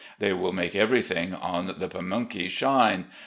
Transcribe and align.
They 0.17 0.33
will 0.33 0.51
make 0.51 0.75
everything 0.75 1.35
on 1.35 1.75
the 1.77 1.87
Pamunkey 1.87 2.49
shine. 2.49 3.05